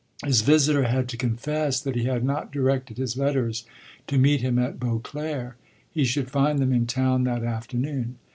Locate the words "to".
1.09-1.15, 4.07-4.17